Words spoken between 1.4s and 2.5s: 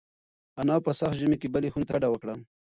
کې بلې خونې ته کډه وکړه.